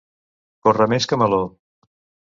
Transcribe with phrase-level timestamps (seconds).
[0.67, 1.41] Corre més que Meló.